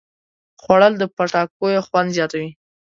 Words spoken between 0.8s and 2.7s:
د پټاکیو خوند زیاتوي